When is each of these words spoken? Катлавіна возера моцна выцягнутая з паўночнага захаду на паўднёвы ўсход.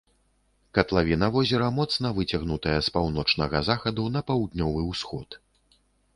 Катлавіна 0.77 1.27
возера 1.35 1.67
моцна 1.79 2.07
выцягнутая 2.21 2.77
з 2.89 2.95
паўночнага 2.97 3.63
захаду 3.69 4.09
на 4.17 4.21
паўднёвы 4.33 4.81
ўсход. 4.91 5.41